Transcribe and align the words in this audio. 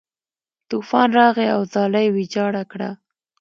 طوفان 0.69 1.09
راغی 1.19 1.47
او 1.55 1.61
ځاله 1.73 1.99
یې 2.05 2.13
ویجاړه 2.15 2.63
کړه. 2.71 2.89